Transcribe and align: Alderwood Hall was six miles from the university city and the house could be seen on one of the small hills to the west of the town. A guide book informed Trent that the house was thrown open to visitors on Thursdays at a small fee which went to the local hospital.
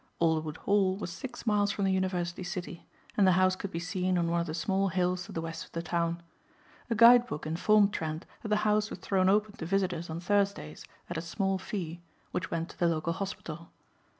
Alderwood 0.19 0.57
Hall 0.57 0.97
was 0.97 1.11
six 1.11 1.45
miles 1.45 1.69
from 1.71 1.85
the 1.85 1.91
university 1.91 2.41
city 2.41 2.87
and 3.15 3.27
the 3.27 3.33
house 3.33 3.55
could 3.55 3.69
be 3.69 3.77
seen 3.77 4.17
on 4.17 4.31
one 4.31 4.41
of 4.41 4.47
the 4.47 4.55
small 4.55 4.87
hills 4.87 5.25
to 5.27 5.31
the 5.31 5.41
west 5.41 5.63
of 5.63 5.73
the 5.73 5.83
town. 5.83 6.23
A 6.89 6.95
guide 6.95 7.27
book 7.27 7.45
informed 7.45 7.93
Trent 7.93 8.25
that 8.41 8.49
the 8.49 8.55
house 8.65 8.89
was 8.89 8.97
thrown 8.97 9.29
open 9.29 9.53
to 9.57 9.65
visitors 9.67 10.09
on 10.09 10.19
Thursdays 10.19 10.85
at 11.07 11.17
a 11.17 11.21
small 11.21 11.59
fee 11.59 12.01
which 12.31 12.49
went 12.49 12.69
to 12.69 12.79
the 12.79 12.87
local 12.87 13.13
hospital. 13.13 13.69